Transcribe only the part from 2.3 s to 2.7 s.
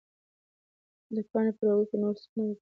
نه وو پاتې.